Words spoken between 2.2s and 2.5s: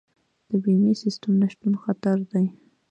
دی.